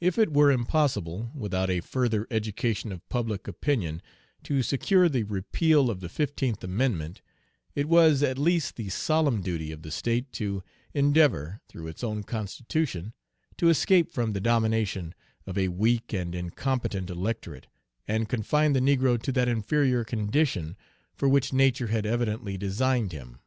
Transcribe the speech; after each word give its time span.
If 0.00 0.18
it 0.18 0.34
were 0.34 0.50
impossible, 0.52 1.30
without 1.34 1.70
a 1.70 1.80
further 1.80 2.26
education 2.30 2.92
of 2.92 3.08
public 3.08 3.48
opinion, 3.48 4.02
to 4.42 4.62
secure 4.62 5.08
the 5.08 5.22
repeal 5.22 5.88
of 5.88 6.00
the 6.00 6.10
fifteenth 6.10 6.62
amendment, 6.62 7.22
it 7.74 7.88
was 7.88 8.22
at 8.22 8.36
least 8.36 8.76
the 8.76 8.90
solemn 8.90 9.40
duty 9.40 9.72
of 9.72 9.80
the 9.80 9.90
state 9.90 10.30
to 10.32 10.62
endeavor, 10.92 11.62
through 11.68 11.86
its 11.86 12.04
own 12.04 12.22
constitution, 12.22 13.14
to 13.56 13.70
escape 13.70 14.10
from 14.12 14.34
the 14.34 14.42
domination 14.42 15.14
of 15.46 15.56
a 15.56 15.68
weak 15.68 16.12
and 16.12 16.34
incompetent 16.34 17.08
electorate 17.08 17.66
and 18.06 18.28
confine 18.28 18.74
the 18.74 18.78
negro 18.80 19.16
to 19.22 19.32
that 19.32 19.48
inferior 19.48 20.04
condition 20.04 20.76
for 21.14 21.30
which 21.30 21.50
nature 21.50 21.86
had 21.86 22.04
evidently 22.04 22.58
designed 22.58 23.12
him. 23.12 23.38